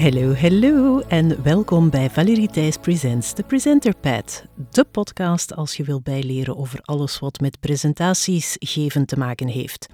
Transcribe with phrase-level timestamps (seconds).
[0.00, 4.44] Hallo, hallo en welkom bij Valerie Thijs Presents, de Presenter Pad.
[4.70, 9.86] De podcast als je wil bijleren over alles wat met presentaties geven te maken heeft.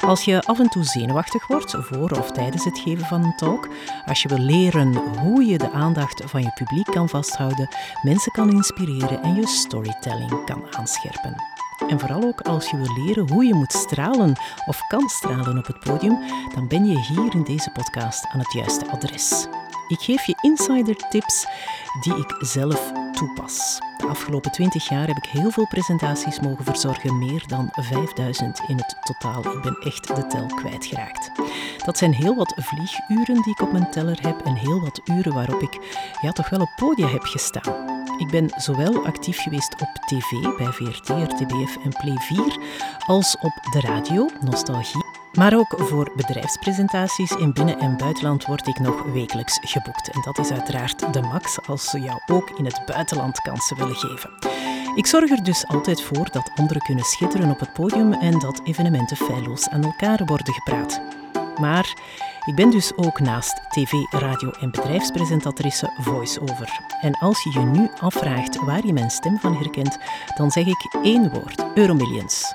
[0.00, 3.68] Als je af en toe zenuwachtig wordt voor of tijdens het geven van een talk,
[4.06, 7.68] als je wil leren hoe je de aandacht van je publiek kan vasthouden,
[8.02, 11.36] mensen kan inspireren en je storytelling kan aanscherpen.
[11.88, 14.36] En vooral ook als je wil leren hoe je moet stralen
[14.66, 16.18] of kan stralen op het podium,
[16.54, 19.46] dan ben je hier in deze podcast aan het juiste adres.
[19.88, 21.46] Ik geef je insider tips
[22.00, 23.78] die ik zelf toepas.
[23.96, 28.76] De afgelopen 20 jaar heb ik heel veel presentaties mogen verzorgen, meer dan 5000 in
[28.76, 29.54] het totaal.
[29.56, 31.30] Ik ben echt de tel kwijtgeraakt.
[31.84, 35.34] Dat zijn heel wat vlieguren die ik op mijn teller heb en heel wat uren
[35.34, 35.78] waarop ik
[36.20, 38.04] ja, toch wel op podia heb gestaan.
[38.18, 42.58] Ik ben zowel actief geweest op tv bij VRT, RTBF en Play 4
[43.06, 45.05] als op de radio, Nostalgie.
[45.36, 50.10] Maar ook voor bedrijfspresentaties in binnen- en buitenland word ik nog wekelijks geboekt.
[50.10, 53.96] En dat is uiteraard de max als ze jou ook in het buitenland kansen willen
[53.96, 54.30] geven.
[54.94, 58.60] Ik zorg er dus altijd voor dat anderen kunnen schitteren op het podium en dat
[58.64, 61.00] evenementen feilloos aan elkaar worden gepraat.
[61.60, 61.94] Maar
[62.46, 66.80] ik ben dus ook naast tv, radio en bedrijfspresentatrice voice-over.
[67.00, 69.98] En als je je nu afvraagt waar je mijn stem van herkent,
[70.36, 72.54] dan zeg ik één woord: Euromillions.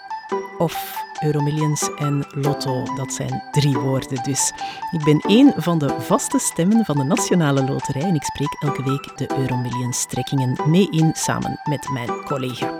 [0.61, 4.53] Of Euromillions en Lotto, dat zijn drie woorden dus.
[4.91, 8.83] Ik ben één van de vaste stemmen van de Nationale Loterij en ik spreek elke
[8.83, 12.79] week de Euromillions-trekkingen mee in samen met mijn collega.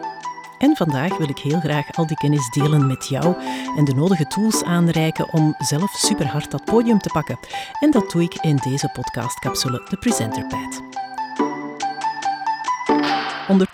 [0.58, 3.36] En vandaag wil ik heel graag al die kennis delen met jou
[3.78, 7.40] en de nodige tools aanreiken om zelf superhard dat podium te pakken.
[7.80, 10.91] En dat doe ik in deze podcastcapsule, de Presenter Pad.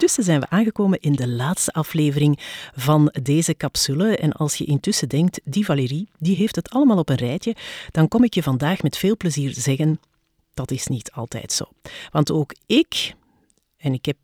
[0.08, 2.39] Ondertussen zijn we aangekomen in de laatste aflevering
[2.75, 4.17] van deze capsule.
[4.17, 7.55] En als je intussen denkt, die Valérie, die heeft het allemaal op een rijtje,
[7.91, 10.00] dan kom ik je vandaag met veel plezier zeggen,
[10.53, 11.66] dat is niet altijd zo.
[12.12, 13.13] Want ook ik,
[13.78, 14.18] en ik heb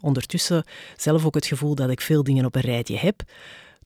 [0.00, 0.64] ondertussen
[0.96, 3.22] zelf ook het gevoel dat ik veel dingen op een rijtje heb,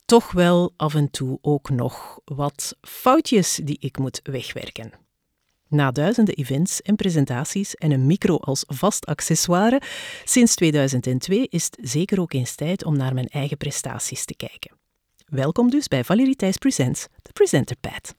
[0.04, 5.05] toch wel af en toe ook nog wat foutjes die ik moet wegwerken.
[5.70, 9.80] Na duizenden events en presentaties en een micro als vast accessoire
[10.24, 14.76] sinds 2002 is het zeker ook eens tijd om naar mijn eigen prestaties te kijken.
[15.26, 18.14] Welkom dus bij Valerie Presents, de Presenter Pad.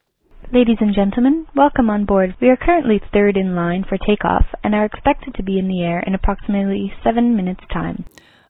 [0.51, 2.39] Ladies and gentlemen, welcome on board.
[2.39, 5.83] We are currently third in line for takeoff and are expected to be in the
[5.83, 7.95] air in approximately 7 minutes time.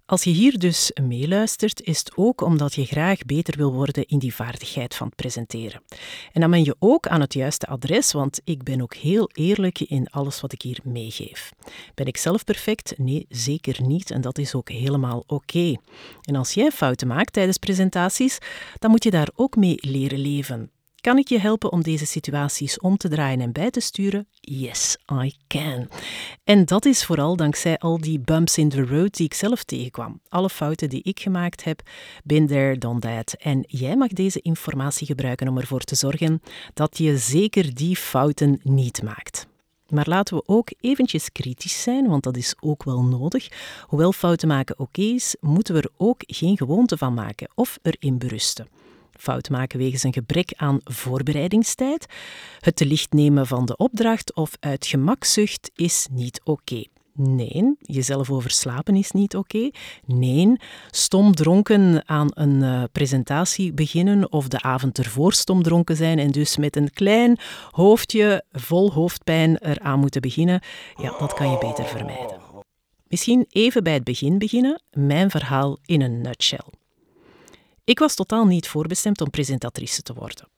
[0.09, 4.19] Als je hier dus meeluistert, is het ook omdat je graag beter wil worden in
[4.19, 5.81] die vaardigheid van presenteren.
[6.34, 9.79] En dan ben je ook aan het juiste adres, want ik ben ook heel eerlijk
[9.79, 11.51] in alles wat ik hier meegeef.
[11.95, 12.94] Ben ik zelf perfect?
[12.97, 14.12] Nee, zeker niet.
[14.12, 15.75] En dat is ook helemaal oké.
[16.22, 18.38] En als jij fouten maakt tijdens presentaties,
[18.79, 20.72] dan moet je daar ook mee leren leven.
[21.01, 24.27] Kan ik je helpen om deze situaties om te draaien en bij te sturen?
[24.39, 25.89] Yes, I can.
[26.43, 30.19] En dat is vooral dankzij al die bumps in the road die ik zelf tegenkwam.
[30.29, 31.81] Alle fouten die ik gemaakt heb,
[32.23, 33.35] been there, done that.
[33.39, 36.41] En jij mag deze informatie gebruiken om ervoor te zorgen
[36.73, 39.47] dat je zeker die fouten niet maakt.
[39.89, 43.47] Maar laten we ook eventjes kritisch zijn, want dat is ook wel nodig.
[43.81, 48.17] Hoewel fouten maken oké is, moeten we er ook geen gewoonte van maken of erin
[48.17, 48.67] berusten
[49.17, 52.05] fout maken wegens een gebrek aan voorbereidingstijd,
[52.59, 56.83] het te licht nemen van de opdracht of uit gemakzucht is niet oké.
[57.19, 59.69] Nee, jezelf overslapen is niet oké.
[60.06, 60.56] Nee,
[60.91, 66.31] stom dronken aan een uh, presentatie beginnen of de avond ervoor stom dronken zijn en
[66.31, 67.38] dus met een klein
[67.72, 70.61] hoofdje vol hoofdpijn eraan moeten beginnen,
[70.95, 72.39] ja, dat kan je beter vermijden.
[73.07, 76.76] Misschien even bij het begin beginnen, mijn verhaal in een nutshell.
[77.87, 80.49] Ik was totaal niet voorbestemd om presentatrice te worden.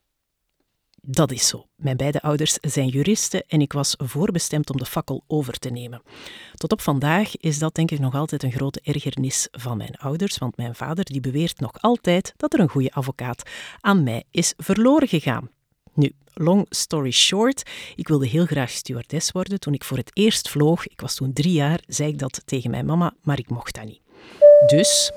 [1.02, 1.66] Dat is zo.
[1.76, 6.02] Mijn beide ouders zijn juristen en ik was voorbestemd om de fakkel over te nemen.
[6.56, 10.38] Tot op vandaag is dat denk ik nog altijd een grote ergernis van mijn ouders,
[10.38, 13.50] want mijn vader die beweert nog altijd dat er een goede advocaat
[13.80, 15.50] aan mij is verloren gegaan.
[15.94, 19.60] Nu, long story short, ik wilde heel graag stewardess worden.
[19.60, 22.72] Toen ik voor het eerst vloog, ik was toen drie jaar, zei ik dat tegen
[22.72, 24.02] mijn mama, maar ik mocht dat niet.
[24.68, 25.12] Dus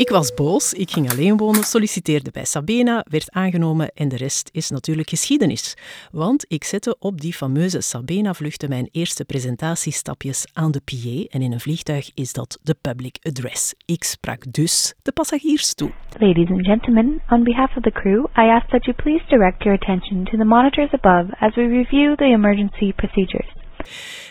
[0.00, 4.50] ik was boos, ik ging alleen wonen, solliciteerde bij Sabena, werd aangenomen en de rest
[4.52, 5.76] is natuurlijk geschiedenis.
[6.12, 11.52] Want ik zette op die fameuze Sabena-vluchten mijn eerste presentatiestapjes aan de PA en in
[11.52, 13.74] een vliegtuig is dat de public address.
[13.84, 15.90] Ik sprak dus de passagiers toe.
[16.18, 19.78] Ladies and gentlemen, on behalf of the crew, I ask that you please direct your
[19.82, 23.59] attention to the monitors above as we review the emergency procedures.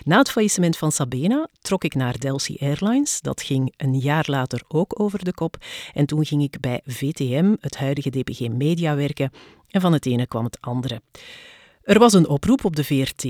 [0.04, 3.22] Na het faillissement van Sabena trok ik naar Delcy Airlines.
[3.22, 5.58] Dat ging een jaar later ook over de kop.
[5.94, 9.32] En toen ging ik bij VTM, het huidige DPG Media, werken.
[9.70, 11.02] En van het ene kwam het andere.
[11.84, 13.26] Er was een oproep op de VRT,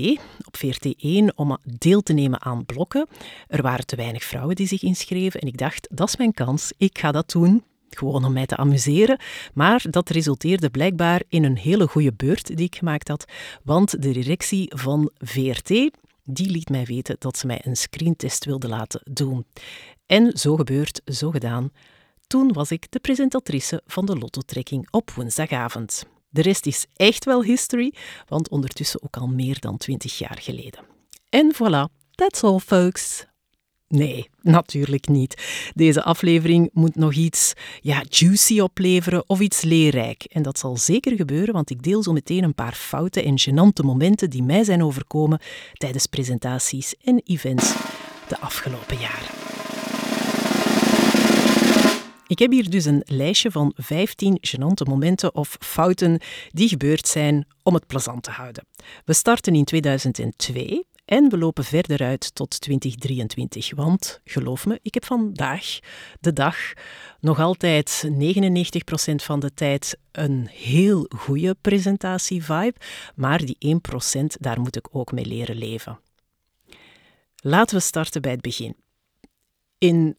[0.46, 3.06] op VRT1, om deel te nemen aan blokken.
[3.48, 6.72] Er waren te weinig vrouwen die zich inschreven en ik dacht, dat is mijn kans,
[6.76, 7.64] ik ga dat doen.
[7.90, 9.18] Gewoon om mij te amuseren.
[9.54, 13.24] Maar dat resulteerde blijkbaar in een hele goede beurt die ik gemaakt had.
[13.62, 15.90] Want de directie van VRT
[16.32, 19.46] die liet mij weten dat ze mij een screentest wilde laten doen.
[20.06, 21.70] En zo gebeurd, zo gedaan.
[22.26, 26.04] Toen was ik de presentatrice van de lottotrekking op woensdagavond.
[26.28, 27.94] De rest is echt wel history,
[28.28, 30.84] want ondertussen ook al meer dan twintig jaar geleden.
[31.28, 33.24] En voilà, that's all folks.
[33.94, 35.42] Nee, natuurlijk niet.
[35.74, 40.24] Deze aflevering moet nog iets ja, juicy opleveren of iets leerrijk.
[40.24, 43.84] En dat zal zeker gebeuren, want ik deel zo meteen een paar foute en gênante
[43.84, 45.40] momenten die mij zijn overkomen
[45.72, 47.74] tijdens presentaties en events
[48.28, 49.28] de afgelopen jaren.
[52.26, 56.20] Ik heb hier dus een lijstje van 15 gênante momenten of fouten
[56.50, 58.66] die gebeurd zijn om het plezant te houden.
[59.04, 64.94] We starten in 2002 en we lopen verder uit tot 2023, want geloof me, ik
[64.94, 65.78] heb vandaag
[66.20, 66.56] de dag
[67.20, 72.74] nog altijd 99% van de tijd een heel goede presentatie-vibe,
[73.14, 73.80] maar die
[74.14, 76.00] 1% daar moet ik ook mee leren leven.
[77.36, 78.76] Laten we starten bij het begin
[79.78, 80.16] in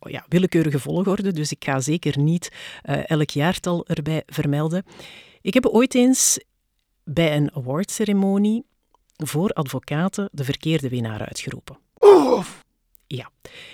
[0.00, 2.52] ja, willekeurige volgorde, dus ik ga zeker niet
[2.84, 4.84] uh, elk jaartal erbij vermelden.
[5.40, 6.38] Ik heb ooit eens
[7.04, 8.70] bij een awardceremonie
[9.26, 11.78] voor advocaten de verkeerde winnaar uitgeroepen.
[13.06, 13.30] Ja,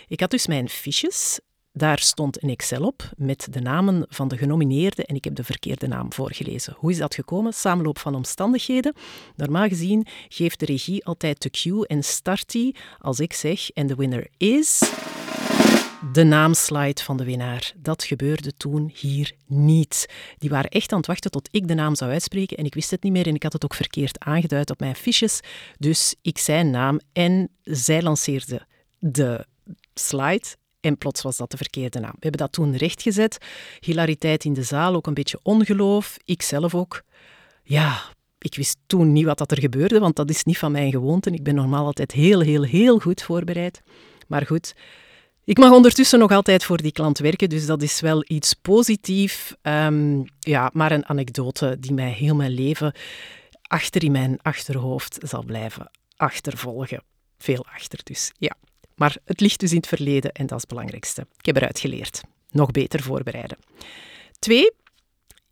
[0.09, 1.41] ik had dus mijn fiches.
[1.73, 5.45] Daar stond een Excel op met de namen van de genomineerden en ik heb de
[5.45, 6.75] verkeerde naam voorgelezen.
[6.77, 7.53] Hoe is dat gekomen?
[7.53, 8.95] Samenloop van omstandigheden.
[9.37, 13.87] Normaal gezien geeft de regie altijd de cue en start die als ik zeg en
[13.87, 14.83] de winner is
[16.13, 17.73] de naamslide van de winnaar.
[17.77, 20.07] Dat gebeurde toen hier niet.
[20.39, 22.91] Die waren echt aan het wachten tot ik de naam zou uitspreken en ik wist
[22.91, 25.41] het niet meer en ik had het ook verkeerd aangeduid op mijn fiches.
[25.79, 28.67] Dus ik zei naam en zij lanceerde
[28.99, 29.47] de
[29.95, 30.47] slide
[30.81, 32.13] en plots was dat de verkeerde naam.
[32.13, 33.39] We hebben dat toen rechtgezet.
[33.81, 36.17] Hilariteit in de zaal, ook een beetje ongeloof.
[36.25, 37.03] Ik zelf ook.
[37.63, 38.03] Ja,
[38.39, 41.31] ik wist toen niet wat dat er gebeurde, want dat is niet van mijn gewoonte.
[41.31, 43.83] Ik ben normaal altijd heel, heel, heel goed voorbereid.
[44.27, 44.75] Maar goed,
[45.49, 49.55] ik mag ondertussen nog altijd voor die klant werken, dus dat is wel iets positiefs.
[49.63, 52.93] Um, ja, maar een anekdote die mij heel mijn leven
[53.63, 57.03] achter in mijn achterhoofd zal blijven achtervolgen.
[57.39, 58.55] Veel achter dus, ja.
[58.95, 61.27] Maar het ligt dus in het verleden en dat is het belangrijkste.
[61.37, 62.21] Ik heb eruit geleerd.
[62.51, 63.59] Nog beter voorbereiden.
[64.39, 64.73] Twee,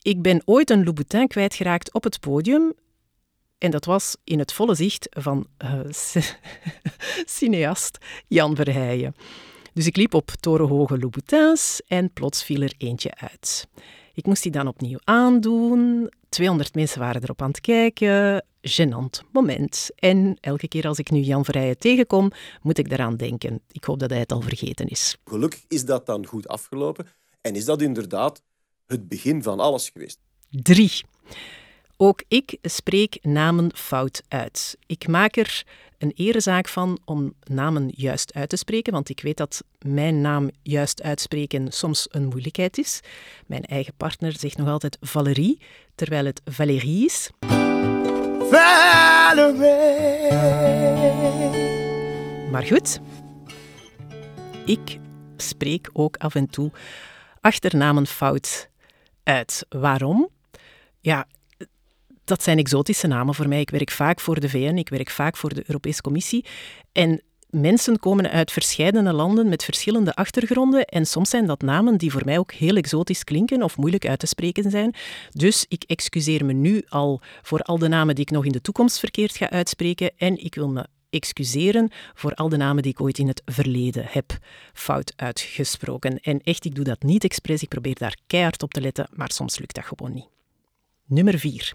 [0.02, 2.72] ik ben ooit een Louboutin kwijtgeraakt op het podium.
[3.58, 5.80] En dat was in het volle zicht van uh,
[7.36, 9.14] cineast Jan Verheijen.
[9.76, 13.68] Dus ik liep op torenhoge Louboutins en plots viel er eentje uit.
[14.14, 16.10] Ik moest die dan opnieuw aandoen.
[16.28, 18.44] 200 mensen waren erop aan het kijken.
[18.60, 19.90] Genant moment.
[19.94, 22.30] En elke keer als ik nu Jan Verrijen tegenkom,
[22.62, 23.60] moet ik daaraan denken.
[23.72, 25.16] Ik hoop dat hij het al vergeten is.
[25.24, 27.06] Gelukkig is dat dan goed afgelopen.
[27.40, 28.42] En is dat inderdaad
[28.86, 30.18] het begin van alles geweest?
[30.50, 31.00] Drie.
[31.96, 34.76] Ook ik spreek namen fout uit.
[34.86, 35.64] Ik maak er
[35.98, 40.50] een erezaak van om namen juist uit te spreken, want ik weet dat mijn naam
[40.62, 43.00] juist uitspreken soms een moeilijkheid is.
[43.46, 45.60] Mijn eigen partner zegt nog altijd Valerie,
[45.94, 47.30] terwijl het Valérie is.
[48.50, 49.74] Valerie.
[52.50, 53.00] Maar goed,
[54.64, 54.98] ik
[55.36, 56.70] spreek ook af en toe
[57.40, 58.68] achternamen fout
[59.22, 59.66] uit.
[59.68, 60.28] Waarom?
[61.00, 61.26] Ja,
[62.26, 63.60] dat zijn exotische namen voor mij.
[63.60, 66.44] Ik werk vaak voor de VN, ik werk vaak voor de Europese Commissie.
[66.92, 70.84] En mensen komen uit verschillende landen met verschillende achtergronden.
[70.84, 74.18] En soms zijn dat namen die voor mij ook heel exotisch klinken of moeilijk uit
[74.18, 74.94] te spreken zijn.
[75.30, 78.60] Dus ik excuseer me nu al voor al de namen die ik nog in de
[78.60, 80.10] toekomst verkeerd ga uitspreken.
[80.16, 84.06] En ik wil me excuseren voor al de namen die ik ooit in het verleden
[84.08, 84.38] heb
[84.72, 86.20] fout uitgesproken.
[86.20, 87.62] En echt, ik doe dat niet expres.
[87.62, 90.35] Ik probeer daar keihard op te letten, maar soms lukt dat gewoon niet.
[91.06, 91.74] Nummer 4.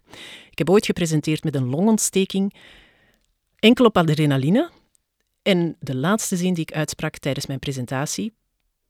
[0.49, 2.55] Ik heb ooit gepresenteerd met een longontsteking,
[3.59, 4.69] enkel op adrenaline.
[5.41, 8.33] En de laatste zin die ik uitsprak tijdens mijn presentatie,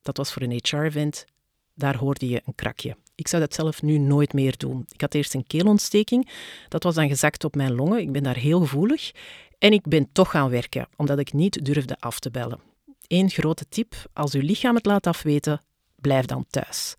[0.01, 1.25] dat was voor een HR-event,
[1.74, 2.98] daar hoorde je een krakje.
[3.15, 4.86] Ik zou dat zelf nu nooit meer doen.
[4.89, 6.29] Ik had eerst een keelontsteking,
[6.67, 8.00] dat was dan gezakt op mijn longen.
[8.00, 9.12] Ik ben daar heel gevoelig.
[9.57, 12.60] En ik ben toch gaan werken, omdat ik niet durfde af te bellen.
[13.07, 15.62] Eén grote tip, als uw lichaam het laat afweten,
[15.95, 16.95] blijf dan thuis.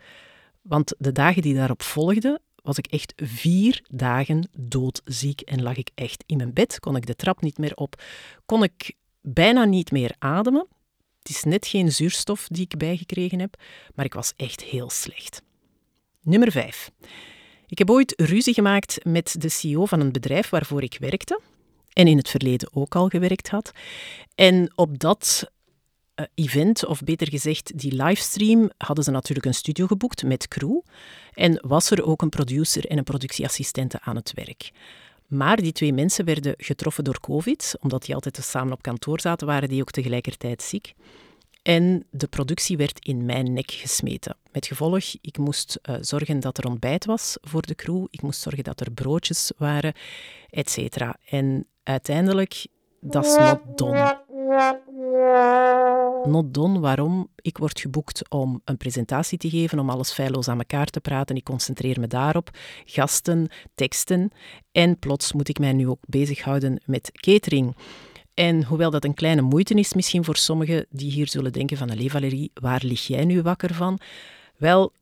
[0.61, 5.90] Want de dagen die daarop volgden, was ik echt vier dagen doodziek en lag ik
[5.95, 8.02] echt in mijn bed, kon ik de trap niet meer op,
[8.47, 10.66] kon ik bijna niet meer ademen.
[11.19, 13.62] Het is net geen zuurstof die ik bijgekregen heb,
[13.95, 15.42] maar ik was echt heel slecht.
[16.21, 16.90] Nummer 5.
[17.66, 21.40] Ik heb ooit ruzie gemaakt met de CEO van een bedrijf waarvoor ik werkte
[21.92, 23.73] en in het verleden ook al gewerkt had.
[24.35, 25.50] En op dat
[26.35, 30.81] event, of beter gezegd die livestream, hadden ze natuurlijk een studio geboekt met crew.
[31.35, 34.71] En was er ook een producer en een productieassistente aan het werk.
[35.26, 39.47] Maar die twee mensen werden getroffen door COVID, omdat die altijd samen op kantoor zaten,
[39.47, 40.95] waren die ook tegelijkertijd ziek.
[41.62, 44.37] En de productie werd in mijn nek gesmeten.
[44.52, 48.41] Met gevolg, ik moest uh, zorgen dat er ontbijt was voor de crew, ik moest
[48.41, 49.93] zorgen dat er broodjes waren,
[50.50, 50.97] etc.
[51.25, 52.67] En uiteindelijk,
[53.00, 54.22] dat is not done.
[56.25, 57.28] Not done, waarom?
[57.37, 61.37] Ik word geboekt om een presentatie te geven, om alles feilloos aan elkaar te praten.
[61.37, 62.50] Ik concentreer me daarop.
[62.84, 64.30] Gasten, teksten.
[64.72, 67.76] En plots moet ik mij nu ook bezighouden met catering.
[68.34, 71.90] En hoewel dat een kleine moeite is misschien voor sommigen die hier zullen denken van,
[71.90, 73.99] allee Valerie, waar lig jij nu wakker van?
[74.56, 74.92] Wel,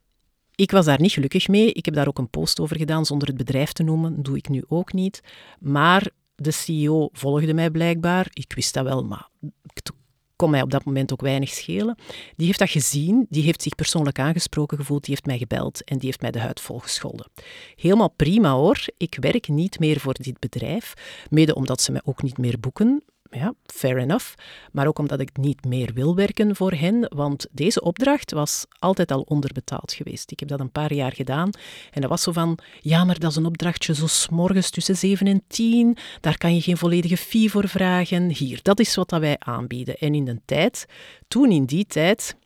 [0.54, 1.72] ik was daar niet gelukkig mee.
[1.72, 4.22] Ik heb daar ook een post over gedaan zonder het bedrijf te noemen.
[4.22, 5.22] Doe ik nu ook niet.
[5.60, 8.26] Maar de CEO volgde mij blijkbaar.
[8.32, 9.28] Ik wist dat wel, maar
[9.74, 9.92] het
[10.36, 11.98] kon mij op dat moment ook weinig schelen.
[12.36, 15.98] Die heeft dat gezien, die heeft zich persoonlijk aangesproken gevoeld, die heeft mij gebeld en
[15.98, 17.30] die heeft mij de huid volgescholden.
[17.76, 20.94] Helemaal prima hoor, ik werk niet meer voor dit bedrijf,
[21.30, 24.34] mede omdat ze mij ook niet meer boeken ja, fair enough.
[24.72, 29.10] Maar ook omdat ik niet meer wil werken voor hen, want deze opdracht was altijd
[29.10, 30.30] al onderbetaald geweest.
[30.30, 31.50] Ik heb dat een paar jaar gedaan
[31.90, 35.26] en dat was zo van, ja, maar dat is een opdrachtje zo s'morgens tussen 7
[35.26, 38.28] en 10, daar kan je geen volledige fee voor vragen.
[38.28, 39.96] Hier, dat is wat dat wij aanbieden.
[39.96, 40.86] En in de tijd,
[41.28, 42.36] toen in die tijd,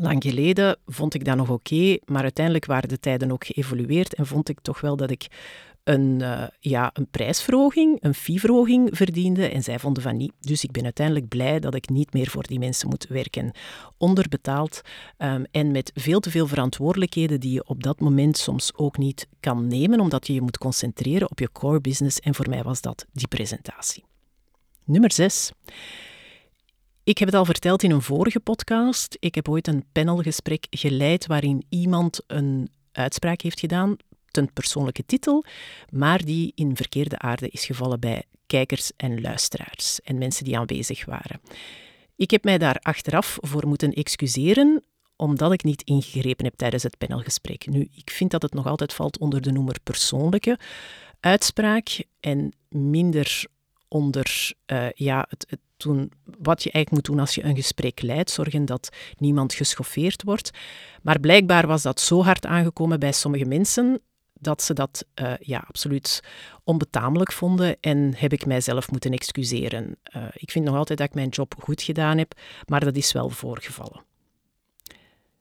[0.00, 4.26] Lang geleden vond ik dat nog oké, maar uiteindelijk waren de tijden ook geëvolueerd en
[4.26, 5.26] vond ik toch wel dat ik
[5.86, 10.32] een, uh, ja, een prijsverhoging, een fee-verhoging verdiende en zij vonden van niet.
[10.40, 13.50] Dus ik ben uiteindelijk blij dat ik niet meer voor die mensen moet werken.
[13.98, 14.80] Onderbetaald
[15.18, 19.28] um, en met veel te veel verantwoordelijkheden die je op dat moment soms ook niet
[19.40, 22.20] kan nemen, omdat je je moet concentreren op je core business.
[22.20, 24.04] En voor mij was dat die presentatie.
[24.84, 25.52] Nummer 6.
[27.04, 29.16] Ik heb het al verteld in een vorige podcast.
[29.20, 33.96] Ik heb ooit een panelgesprek geleid waarin iemand een uitspraak heeft gedaan
[34.36, 35.44] een persoonlijke titel,
[35.90, 41.04] maar die in verkeerde aarde is gevallen bij kijkers en luisteraars en mensen die aanwezig
[41.04, 41.40] waren.
[42.16, 44.84] Ik heb mij daar achteraf voor moeten excuseren,
[45.16, 47.66] omdat ik niet ingegrepen heb tijdens het panelgesprek.
[47.66, 50.58] Nu, ik vind dat het nog altijd valt onder de noemer persoonlijke
[51.20, 53.46] uitspraak en minder
[53.88, 58.02] onder uh, ja, het, het doen, wat je eigenlijk moet doen als je een gesprek
[58.02, 58.30] leidt.
[58.30, 60.50] Zorgen dat niemand geschoffeerd wordt.
[61.02, 64.00] Maar blijkbaar was dat zo hard aangekomen bij sommige mensen
[64.40, 66.22] dat ze dat uh, ja, absoluut
[66.64, 69.96] onbetamelijk vonden en heb ik mijzelf moeten excuseren.
[70.16, 72.32] Uh, ik vind nog altijd dat ik mijn job goed gedaan heb,
[72.66, 74.04] maar dat is wel voorgevallen.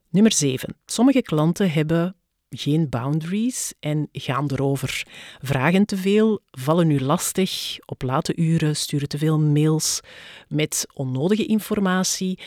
[0.09, 0.75] Nummer 7.
[0.85, 2.15] Sommige klanten hebben
[2.49, 5.03] geen boundaries en gaan erover.
[5.41, 9.99] Vragen te veel, vallen u lastig, op late uren, sturen te veel mails
[10.47, 12.39] met onnodige informatie,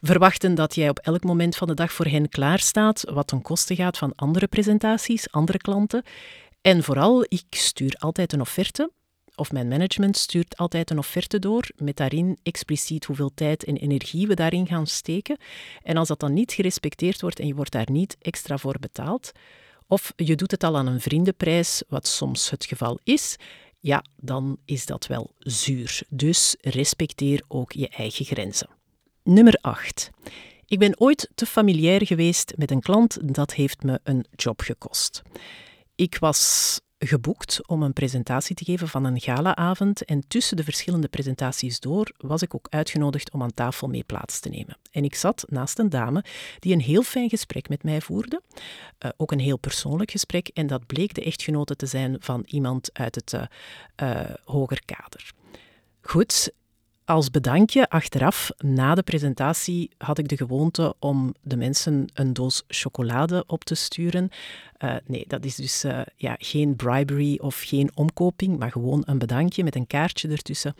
[0.00, 3.74] verwachten dat jij op elk moment van de dag voor hen klaarstaat, wat ten koste
[3.74, 6.02] gaat van andere presentaties, andere klanten.
[6.60, 8.90] En vooral, ik stuur altijd een offerte,
[9.34, 14.26] of mijn management stuurt altijd een offerte door, met daarin expliciet hoeveel tijd en energie
[14.26, 15.38] we daarin gaan steken.
[15.82, 19.32] En als dat dan niet gerespecteerd wordt en je wordt daar niet extra voor betaald,
[19.86, 23.36] of je doet het al aan een vriendenprijs, wat soms het geval is,
[23.78, 26.02] ja, dan is dat wel zuur.
[26.08, 28.79] Dus respecteer ook je eigen grenzen.
[29.22, 30.10] Nummer 8.
[30.66, 35.22] Ik ben ooit te familiair geweest met een klant, dat heeft me een job gekost.
[35.94, 41.08] Ik was geboekt om een presentatie te geven van een galaavond en tussen de verschillende
[41.08, 44.78] presentaties door was ik ook uitgenodigd om aan tafel mee plaats te nemen.
[44.90, 46.24] En ik zat naast een dame
[46.58, 48.42] die een heel fijn gesprek met mij voerde,
[49.04, 52.90] uh, ook een heel persoonlijk gesprek en dat bleek de echtgenote te zijn van iemand
[52.92, 53.42] uit het uh,
[54.02, 55.32] uh, hoger kader.
[56.00, 56.52] Goed,
[57.10, 62.62] als bedankje achteraf, na de presentatie, had ik de gewoonte om de mensen een doos
[62.68, 64.28] chocolade op te sturen.
[64.78, 69.18] Uh, nee, dat is dus uh, ja, geen bribery of geen omkoping, maar gewoon een
[69.18, 70.74] bedankje met een kaartje ertussen.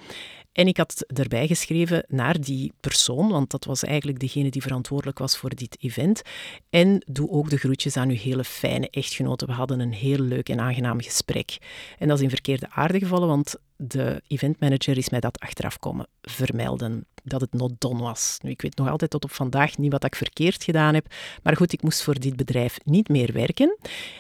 [0.53, 5.19] En ik had erbij geschreven naar die persoon, want dat was eigenlijk degene die verantwoordelijk
[5.19, 6.23] was voor dit event.
[6.71, 9.47] En doe ook de groetjes aan uw hele fijne echtgenoten.
[9.47, 11.59] We hadden een heel leuk en aangenaam gesprek.
[11.99, 16.07] En dat is in verkeerde aarde gevallen, want de eventmanager is mij dat achteraf komen
[16.23, 17.05] vermelden.
[17.25, 18.39] dat het not done was.
[18.43, 21.07] Nu, ik weet nog altijd tot op vandaag niet wat ik verkeerd gedaan heb,
[21.43, 23.79] maar goed, ik moest voor dit bedrijf niet meer werken.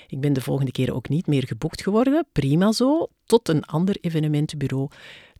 [0.09, 3.97] Ik ben de volgende keer ook niet meer geboekt geworden, prima zo, tot een ander
[4.01, 4.89] evenementenbureau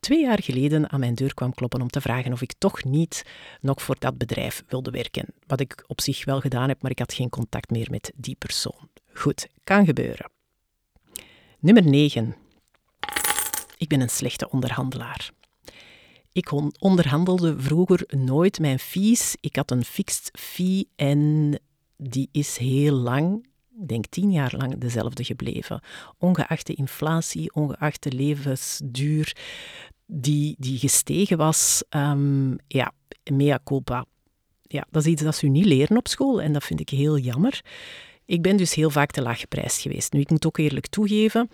[0.01, 3.25] twee jaar geleden aan mijn deur kwam kloppen om te vragen of ik toch niet
[3.61, 5.27] nog voor dat bedrijf wilde werken.
[5.47, 8.37] Wat ik op zich wel gedaan heb, maar ik had geen contact meer met die
[8.39, 8.89] persoon.
[9.15, 10.31] Goed, kan gebeuren.
[11.59, 12.37] Nummer 9.
[13.77, 15.31] Ik ben een slechte onderhandelaar.
[16.33, 19.37] Ik onderhandelde vroeger nooit mijn fees.
[19.41, 21.59] Ik had een fixed fee en
[21.97, 23.47] die is heel lang,
[23.81, 25.83] ik denk tien jaar lang, dezelfde gebleven.
[26.19, 29.37] Ongeacht de inflatie, ongeacht de levensduur
[30.13, 31.85] die, die gestegen was.
[31.97, 32.93] Um, ja,
[33.33, 34.05] mea culpa.
[34.63, 37.19] Ja, dat is iets dat ze niet leren op school en dat vind ik heel
[37.19, 37.61] jammer.
[38.25, 40.13] Ik ben dus heel vaak te laag geprijsd geweest.
[40.13, 41.51] Nu, ik moet ook eerlijk toegeven,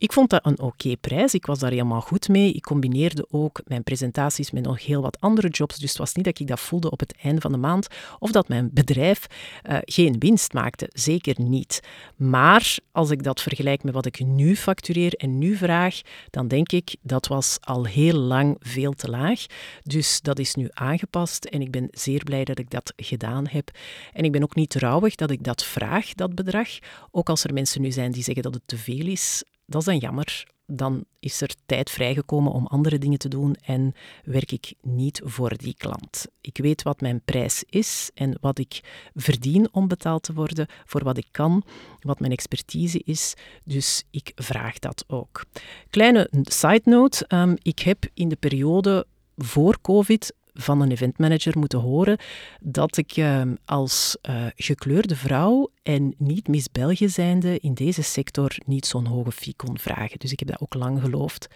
[0.00, 1.34] ik vond dat een oké prijs.
[1.34, 2.52] Ik was daar helemaal goed mee.
[2.52, 5.78] Ik combineerde ook mijn presentaties met nog heel wat andere jobs.
[5.78, 7.86] Dus het was niet dat ik dat voelde op het einde van de maand
[8.18, 9.26] of dat mijn bedrijf
[9.62, 10.88] uh, geen winst maakte.
[10.92, 11.80] Zeker niet.
[12.16, 16.72] Maar als ik dat vergelijk met wat ik nu factureer en nu vraag, dan denk
[16.72, 19.46] ik dat was al heel lang veel te laag.
[19.82, 23.70] Dus dat is nu aangepast en ik ben zeer blij dat ik dat gedaan heb.
[24.12, 26.68] En ik ben ook niet trouwig dat ik dat vraag, dat bedrag.
[27.10, 29.86] Ook als er mensen nu zijn die zeggen dat het te veel is, dat is
[29.86, 30.46] dan jammer.
[30.66, 35.56] Dan is er tijd vrijgekomen om andere dingen te doen en werk ik niet voor
[35.56, 36.26] die klant.
[36.40, 38.80] Ik weet wat mijn prijs is en wat ik
[39.14, 41.62] verdien om betaald te worden voor wat ik kan,
[42.00, 43.34] wat mijn expertise is.
[43.64, 45.44] Dus ik vraag dat ook.
[45.90, 51.78] Kleine side note: um, ik heb in de periode voor COVID van een eventmanager moeten
[51.78, 52.18] horen
[52.60, 56.68] dat ik uh, als uh, gekleurde vrouw en niet Miss
[57.06, 60.18] zijnde in deze sector niet zo'n hoge fee kon vragen.
[60.18, 61.48] Dus ik heb dat ook lang geloofd.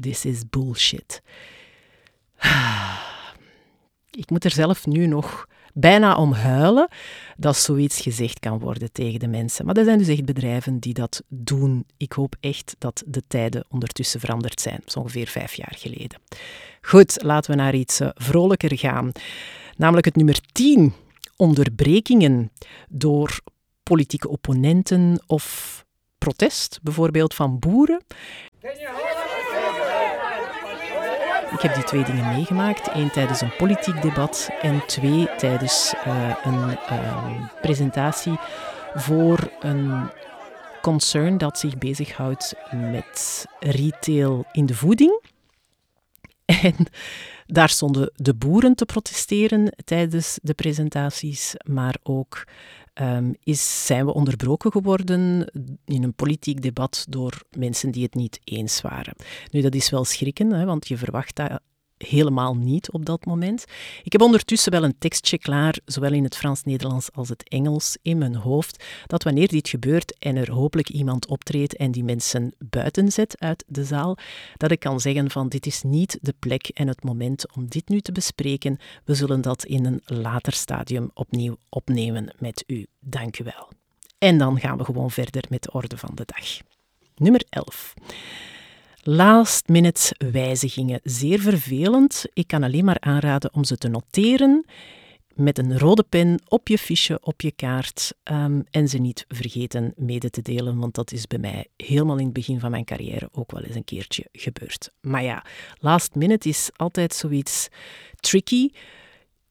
[0.00, 1.22] This is bullshit.
[4.10, 6.88] Ik moet er zelf nu nog bijna om huilen
[7.36, 9.66] dat zoiets gezegd kan worden tegen de mensen.
[9.66, 11.86] Maar er zijn dus echt bedrijven die dat doen.
[11.96, 14.80] Ik hoop echt dat de tijden ondertussen veranderd zijn.
[14.86, 16.20] Is ongeveer vijf jaar geleden.
[16.80, 19.12] Goed, laten we naar iets eh, vrolijker gaan.
[19.76, 20.92] Namelijk het nummer 10.
[21.36, 22.52] Onderbrekingen
[22.88, 23.40] door
[23.82, 25.84] politieke opponenten of
[26.18, 28.02] protest, bijvoorbeeld van boeren.
[31.54, 32.94] Ik heb die twee dingen meegemaakt.
[32.94, 38.38] Eén tijdens een politiek debat en twee tijdens uh, een uh, presentatie
[38.94, 40.10] voor een
[40.82, 45.22] concern dat zich bezighoudt met retail in de voeding.
[46.44, 46.74] En
[47.46, 52.44] daar stonden de boeren te protesteren tijdens de presentaties, maar ook
[53.00, 55.50] um, is, zijn we onderbroken geworden
[55.84, 59.14] in een politiek debat door mensen die het niet eens waren.
[59.50, 61.60] Nu, dat is wel schrikken, hè, want je verwacht dat
[62.06, 63.64] helemaal niet op dat moment.
[64.02, 68.18] Ik heb ondertussen wel een tekstje klaar, zowel in het Frans-Nederlands als het Engels, in
[68.18, 73.12] mijn hoofd, dat wanneer dit gebeurt en er hopelijk iemand optreedt en die mensen buiten
[73.12, 74.16] zet uit de zaal,
[74.56, 77.88] dat ik kan zeggen van dit is niet de plek en het moment om dit
[77.88, 78.78] nu te bespreken.
[79.04, 82.86] We zullen dat in een later stadium opnieuw opnemen met u.
[83.00, 83.68] Dank u wel.
[84.18, 86.58] En dan gaan we gewoon verder met de orde van de dag.
[87.16, 87.94] Nummer 11.
[89.06, 91.00] Last minute wijzigingen.
[91.02, 92.24] Zeer vervelend.
[92.32, 94.64] Ik kan alleen maar aanraden om ze te noteren
[95.34, 99.92] met een rode pen op je fiche, op je kaart um, en ze niet vergeten
[99.96, 103.28] mede te delen, want dat is bij mij helemaal in het begin van mijn carrière
[103.32, 104.90] ook wel eens een keertje gebeurd.
[105.00, 105.44] Maar ja,
[105.78, 107.68] last minute is altijd zoiets
[108.20, 108.68] tricky.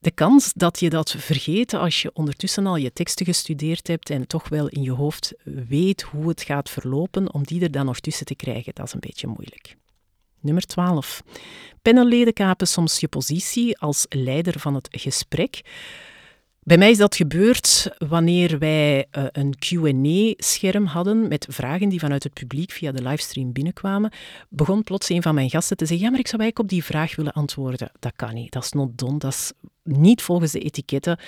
[0.04, 4.26] De kans dat je dat vergeet als je ondertussen al je teksten gestudeerd hebt en
[4.26, 8.00] toch wel in je hoofd weet hoe het gaat verlopen, om die er dan nog
[8.00, 9.76] tussen te krijgen, dat is een beetje moeilijk.
[10.40, 11.22] Nummer 12.
[11.82, 15.60] Panelleden kapen soms je positie als leider van het gesprek.
[16.64, 22.22] Bij mij is dat gebeurd wanneer wij uh, een QA-scherm hadden met vragen die vanuit
[22.22, 24.12] het publiek via de livestream binnenkwamen.
[24.48, 26.88] Begon plots een van mijn gasten te zeggen: Ja, maar ik zou eigenlijk op die
[26.88, 27.90] vraag willen antwoorden.
[27.98, 31.18] Dat kan niet, dat is not done, dat is niet volgens de etiketten.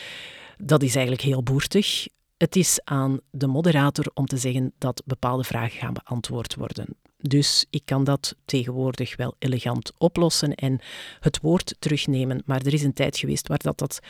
[0.59, 2.07] Dat is eigenlijk heel boertig.
[2.37, 6.97] Het is aan de moderator om te zeggen dat bepaalde vragen gaan beantwoord worden.
[7.29, 10.81] Dus ik kan dat tegenwoordig wel elegant oplossen en
[11.21, 12.43] het woord terugnemen.
[12.45, 14.01] Maar er is een tijd geweest waar dat, dat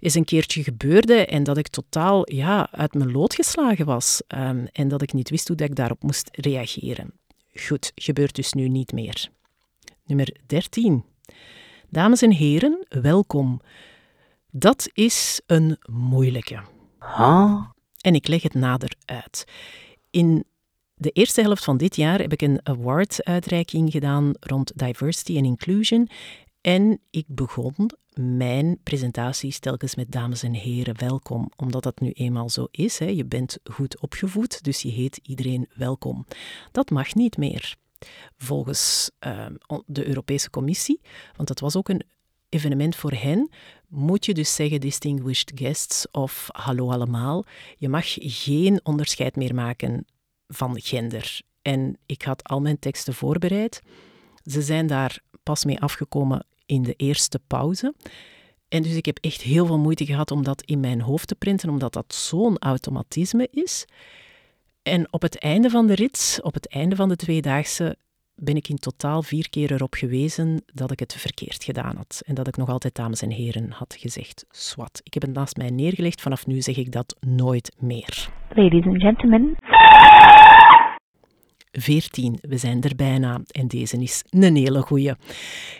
[0.00, 4.22] eens een keertje gebeurde en dat ik totaal ja, uit mijn lood geslagen was.
[4.28, 7.12] Um, en dat ik niet wist hoe dat ik daarop moest reageren.
[7.54, 9.28] Goed, gebeurt dus nu niet meer.
[10.06, 11.04] Nummer 13.
[11.88, 13.60] Dames en heren, welkom.
[14.50, 16.62] Dat is een moeilijke.
[16.98, 17.62] Huh?
[18.00, 19.44] En ik leg het nader uit.
[20.10, 20.44] In
[20.94, 26.08] de eerste helft van dit jaar heb ik een award-uitreiking gedaan rond diversity en inclusion.
[26.60, 32.50] En ik begon mijn presentaties telkens met dames en heren welkom, omdat dat nu eenmaal
[32.50, 32.98] zo is.
[32.98, 33.06] Hè.
[33.06, 36.26] Je bent goed opgevoed, dus je heet iedereen welkom.
[36.72, 37.76] Dat mag niet meer.
[38.36, 39.46] Volgens uh,
[39.86, 41.00] de Europese Commissie,
[41.36, 42.02] want dat was ook een
[42.48, 43.50] evenement voor hen,
[43.88, 47.44] moet je dus zeggen distinguished guests of hallo allemaal.
[47.76, 50.06] Je mag geen onderscheid meer maken
[50.48, 51.40] van gender.
[51.62, 53.82] En ik had al mijn teksten voorbereid.
[54.44, 57.94] Ze zijn daar pas mee afgekomen in de eerste pauze.
[58.68, 61.34] En dus ik heb echt heel veel moeite gehad om dat in mijn hoofd te
[61.34, 63.86] printen, omdat dat zo'n automatisme is.
[64.82, 67.96] En op het einde van de rit, op het einde van de tweedaagse,
[68.36, 72.22] ben ik in totaal vier keer erop gewezen dat ik het verkeerd gedaan had.
[72.26, 74.44] En dat ik nog altijd dames en heren had gezegd.
[74.50, 75.00] Swat.
[75.02, 76.20] Ik heb het naast mij neergelegd.
[76.20, 78.28] Vanaf nu zeg ik dat nooit meer.
[78.54, 79.56] Ladies and gentlemen.
[81.78, 82.38] 14.
[82.40, 85.12] We zijn er bijna en deze is een hele goeie.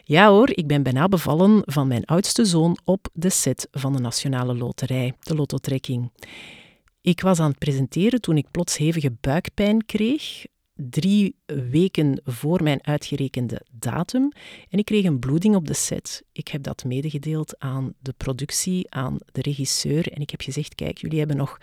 [0.04, 3.98] Ja hoor, ik ben bijna bevallen van mijn oudste zoon op de set van de
[3.98, 6.10] Nationale Loterij, de Lototrekking.
[7.00, 12.86] Ik was aan het presenteren toen ik plots hevige buikpijn kreeg drie weken voor mijn
[12.86, 14.32] uitgerekende datum
[14.70, 16.22] en ik kreeg een bloeding op de set.
[16.32, 20.98] Ik heb dat medegedeeld aan de productie, aan de regisseur en ik heb gezegd, kijk,
[20.98, 21.58] jullie hebben nog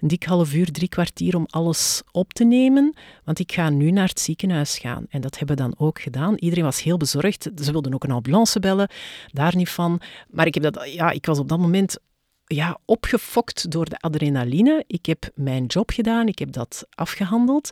[0.00, 3.90] een dik half uur, drie kwartier om alles op te nemen, want ik ga nu
[3.90, 5.06] naar het ziekenhuis gaan.
[5.08, 6.34] En dat hebben we dan ook gedaan.
[6.34, 7.50] Iedereen was heel bezorgd.
[7.62, 8.90] Ze wilden ook een ambulance bellen,
[9.32, 10.00] daar niet van.
[10.30, 11.98] Maar ik, heb dat, ja, ik was op dat moment
[12.46, 14.84] ja, opgefokt door de adrenaline.
[14.86, 17.70] Ik heb mijn job gedaan, ik heb dat afgehandeld.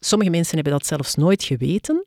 [0.00, 2.04] Sommige mensen hebben dat zelfs nooit geweten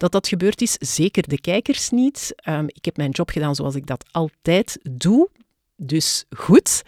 [0.00, 0.76] dat dat gebeurd is.
[0.78, 2.34] Zeker de kijkers niet.
[2.48, 5.28] Um, ik heb mijn job gedaan zoals ik dat altijd doe.
[5.76, 6.82] Dus goed.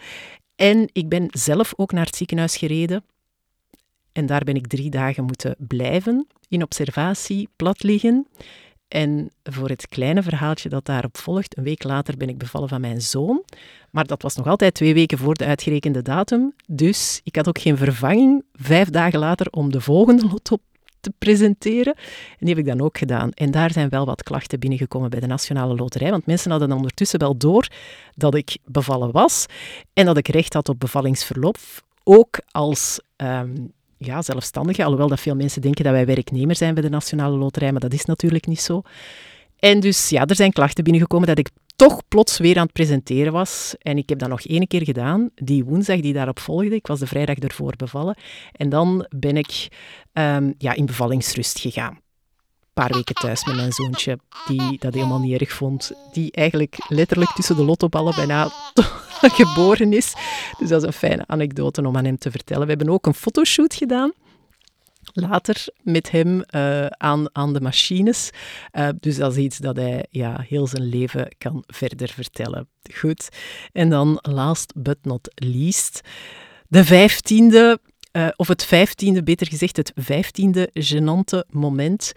[0.55, 3.03] En ik ben zelf ook naar het ziekenhuis gereden.
[4.11, 8.27] En daar ben ik drie dagen moeten blijven, in observatie, plat liggen.
[8.93, 12.81] En voor het kleine verhaaltje dat daarop volgt, een week later ben ik bevallen van
[12.81, 13.43] mijn zoon.
[13.89, 16.53] Maar dat was nog altijd twee weken voor de uitgerekende datum.
[16.67, 20.57] Dus ik had ook geen vervanging vijf dagen later om de volgende lot
[20.99, 21.93] te presenteren.
[22.29, 23.31] En die heb ik dan ook gedaan.
[23.31, 26.11] En daar zijn wel wat klachten binnengekomen bij de Nationale Loterij.
[26.11, 27.67] Want mensen hadden ondertussen wel door
[28.15, 29.45] dat ik bevallen was
[29.93, 31.83] en dat ik recht had op bevallingsverlof.
[32.03, 33.73] Ook als um,
[34.05, 37.71] ja, zelfstandige, alhoewel dat veel mensen denken dat wij werknemer zijn bij de Nationale Loterij,
[37.71, 38.81] maar dat is natuurlijk niet zo.
[39.59, 43.33] En dus ja, er zijn klachten binnengekomen dat ik toch plots weer aan het presenteren
[43.33, 43.75] was.
[43.79, 46.75] En ik heb dat nog één keer gedaan, die woensdag die daarop volgde.
[46.75, 48.17] Ik was de vrijdag ervoor bevallen.
[48.51, 49.67] En dan ben ik
[50.13, 51.91] um, ja, in bevallingsrust gegaan.
[51.93, 55.91] Een paar weken thuis met mijn zoontje, die dat helemaal niet erg vond.
[56.11, 58.51] Die eigenlijk letterlijk tussen de lottoballen bijna
[59.41, 60.13] geboren is.
[60.59, 62.63] Dus dat is een fijne anekdote om aan hem te vertellen.
[62.63, 64.13] We hebben ook een fotoshoot gedaan
[65.13, 68.29] later met hem uh, aan, aan de machines.
[68.73, 72.67] Uh, dus dat is iets dat hij ja, heel zijn leven kan verder vertellen.
[72.93, 73.29] Goed.
[73.71, 76.01] En dan last but not least,
[76.67, 77.79] de vijftiende,
[78.11, 82.13] uh, of het vijftiende, beter gezegd, het vijftiende genante moment.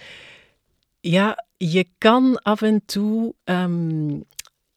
[1.01, 4.25] Ja, je kan af en toe um,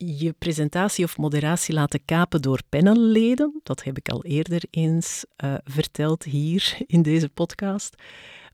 [0.05, 3.59] je presentatie of moderatie laten kapen door panelleden.
[3.63, 7.95] Dat heb ik al eerder eens uh, verteld hier in deze podcast.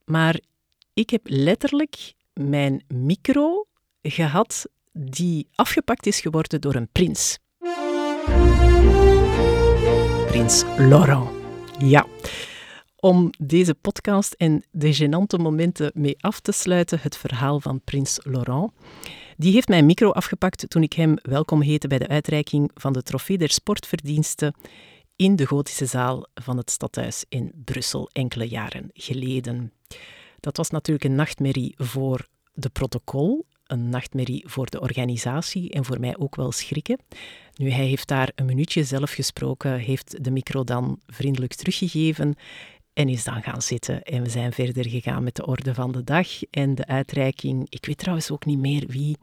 [0.06, 0.40] Maar
[0.94, 3.66] ik heb letterlijk mijn micro
[4.02, 7.40] gehad die afgepakt is geworden door een prins.
[10.28, 11.30] Prins Laurent.
[11.80, 12.06] Ja.
[12.96, 18.20] Om deze podcast en de genante momenten mee af te sluiten, het verhaal van Prins
[18.24, 18.72] Laurent.
[19.38, 23.04] Die heeft mijn micro afgepakt toen ik hem welkom heette bij de uitreiking van de
[23.04, 24.56] Trofee der Sportverdiensten
[25.16, 29.74] in de Gotische Zaal van het Stadhuis in Brussel enkele jaren geleden.
[30.40, 36.00] Dat was natuurlijk een nachtmerrie voor de protocol, een nachtmerrie voor de organisatie en voor
[36.00, 37.00] mij ook wel schrikken.
[37.56, 42.36] Nu, hij heeft daar een minuutje zelf gesproken, heeft de micro dan vriendelijk teruggegeven
[42.96, 44.04] en is dan gaan zitten.
[44.04, 47.66] En we zijn verder gegaan met de orde van de dag en de uitreiking.
[47.70, 49.18] Ik weet trouwens ook niet meer wie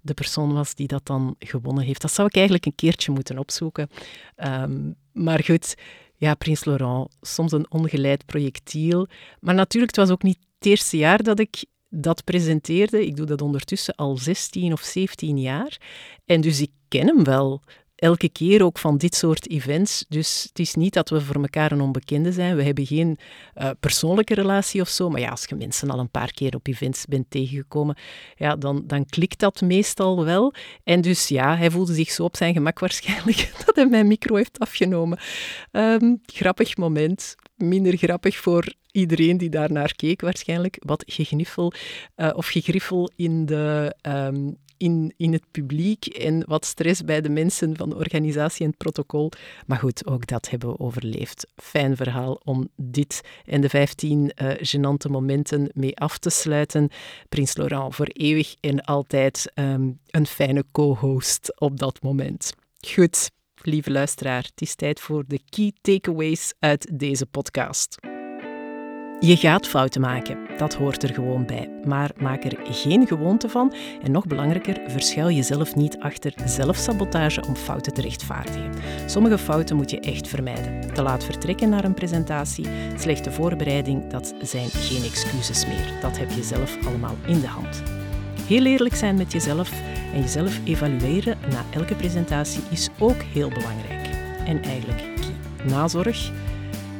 [0.00, 2.00] de persoon was die dat dan gewonnen heeft.
[2.00, 3.88] Dat zou ik eigenlijk een keertje moeten opzoeken.
[4.36, 5.74] Um, maar goed,
[6.16, 9.08] ja, Prins Laurent, soms een ongeleid projectiel.
[9.40, 13.06] Maar natuurlijk, het was ook niet het eerste jaar dat ik dat presenteerde.
[13.06, 15.80] Ik doe dat ondertussen al 16 of 17 jaar.
[16.24, 17.62] En dus ik ken hem wel
[17.96, 20.04] elke keer ook van dit soort events.
[20.08, 22.56] Dus het is niet dat we voor elkaar een onbekende zijn.
[22.56, 23.18] We hebben geen
[23.56, 25.10] uh, persoonlijke relatie of zo.
[25.10, 27.96] Maar ja, als je mensen al een paar keer op events bent tegengekomen,
[28.36, 30.54] ja, dan, dan klikt dat meestal wel.
[30.84, 34.36] En dus ja, hij voelde zich zo op zijn gemak waarschijnlijk dat hij mijn micro
[34.36, 35.18] heeft afgenomen.
[35.72, 37.34] Um, grappig moment.
[37.56, 40.76] minder grappig voor iedereen die daarnaar keek waarschijnlijk.
[40.78, 41.72] Wat gegniffel
[42.16, 47.28] uh, of gegriffel in de, ehm, in, in het publiek en wat stress bij de
[47.28, 49.30] mensen van de organisatie en het protocol.
[49.66, 51.46] Maar goed, ook dat hebben we overleefd.
[51.56, 56.88] Fijn verhaal om dit en de 15 uh, eh, genante momenten mee af te sluiten.
[57.28, 62.52] Prins Laurent voor eeuwig en altijd um, een fijne co-host op dat moment.
[62.88, 63.30] Goed,
[63.62, 68.15] lieve luisteraar, het is tijd voor de key takeaways uit deze podcast.
[69.20, 71.70] Je gaat fouten maken, dat hoort er gewoon bij.
[71.84, 77.56] Maar maak er geen gewoonte van en nog belangrijker, verschuil jezelf niet achter zelfsabotage om
[77.56, 78.72] fouten te rechtvaardigen.
[79.06, 80.94] Sommige fouten moet je echt vermijden.
[80.94, 85.92] Te laat vertrekken naar een presentatie, slechte voorbereiding, dat zijn geen excuses meer.
[86.00, 87.82] Dat heb je zelf allemaal in de hand.
[88.46, 89.72] Heel eerlijk zijn met jezelf
[90.14, 94.08] en jezelf evalueren na elke presentatie is ook heel belangrijk.
[94.46, 95.02] En eigenlijk.
[95.64, 96.30] Nazorg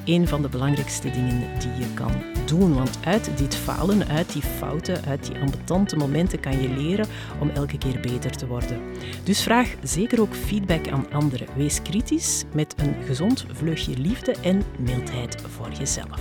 [0.07, 2.12] een van de belangrijkste dingen die je kan
[2.47, 2.75] doen.
[2.75, 7.07] Want uit dit falen, uit die fouten, uit die ambetante momenten kan je leren
[7.40, 8.81] om elke keer beter te worden.
[9.25, 11.47] Dus vraag zeker ook feedback aan anderen.
[11.57, 16.21] Wees kritisch met een gezond vleugje liefde en mildheid voor jezelf.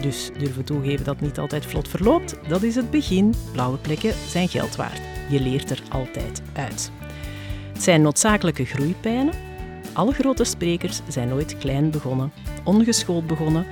[0.00, 3.34] Dus durven toegeven dat het niet altijd vlot verloopt, dat is het begin.
[3.52, 5.00] Blauwe plekken zijn geld waard.
[5.28, 6.90] Je leert er altijd uit.
[7.72, 9.53] Het zijn noodzakelijke groeipijnen.
[9.94, 12.32] Alle grote sprekers zijn nooit klein begonnen
[12.64, 13.66] ongeschoold begonnen,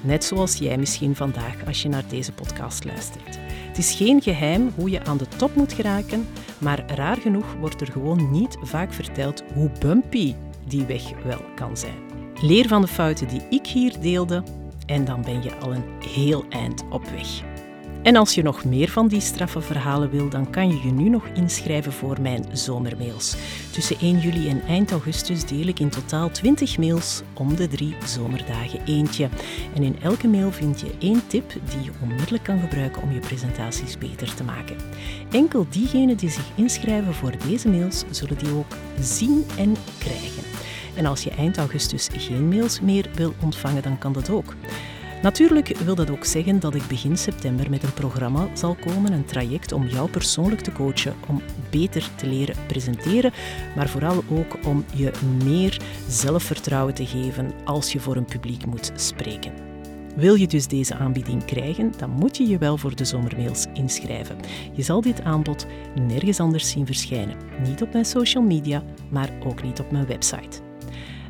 [0.00, 3.38] net zoals jij misschien vandaag als je naar deze podcast luistert.
[3.66, 6.26] Het is geen geheim hoe je aan de top moet geraken,
[6.58, 10.34] maar raar genoeg wordt er gewoon niet vaak verteld hoe bumpy
[10.66, 11.98] die weg wel kan zijn.
[12.42, 14.42] Leer van de fouten die ik hier deelde
[14.86, 15.84] en dan ben je al een
[16.14, 17.55] heel eind op weg.
[18.06, 21.08] En als je nog meer van die straffe verhalen wil, dan kan je je nu
[21.08, 23.36] nog inschrijven voor mijn zomermails.
[23.72, 27.94] Tussen 1 juli en eind augustus deel ik in totaal 20 mails om de drie
[28.04, 29.28] zomerdagen eentje.
[29.74, 33.18] En in elke mail vind je één tip die je onmiddellijk kan gebruiken om je
[33.18, 34.76] presentaties beter te maken.
[35.30, 40.42] Enkel diegenen die zich inschrijven voor deze mails zullen die ook zien en krijgen.
[40.94, 44.54] En als je eind augustus geen mails meer wil ontvangen, dan kan dat ook.
[45.22, 49.24] Natuurlijk wil dat ook zeggen dat ik begin september met een programma zal komen, een
[49.24, 53.32] traject om jou persoonlijk te coachen, om beter te leren presenteren,
[53.76, 55.12] maar vooral ook om je
[55.44, 59.52] meer zelfvertrouwen te geven als je voor een publiek moet spreken.
[60.16, 64.36] Wil je dus deze aanbieding krijgen, dan moet je je wel voor de zomermails inschrijven.
[64.72, 67.36] Je zal dit aanbod nergens anders zien verschijnen.
[67.66, 70.60] Niet op mijn social media, maar ook niet op mijn website.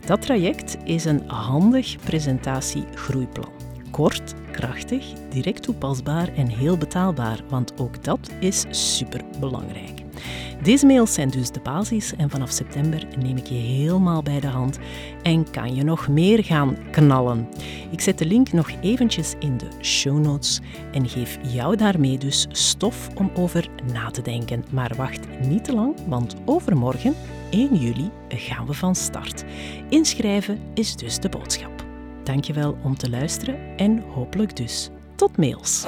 [0.07, 3.56] Dat traject is een handig presentatiegroeiplan.
[3.97, 10.03] Kort, krachtig, direct toepasbaar en heel betaalbaar, want ook dat is super belangrijk.
[10.63, 14.47] Deze mails zijn dus de basis en vanaf september neem ik je helemaal bij de
[14.47, 14.79] hand
[15.23, 17.49] en kan je nog meer gaan knallen.
[17.91, 20.61] Ik zet de link nog eventjes in de show notes
[20.93, 24.65] en geef jou daarmee dus stof om over na te denken.
[24.71, 27.15] Maar wacht niet te lang, want overmorgen,
[27.51, 29.45] 1 juli, gaan we van start.
[29.89, 31.76] Inschrijven is dus de boodschap.
[32.27, 35.87] Dankjewel om te luisteren en hopelijk dus tot mails.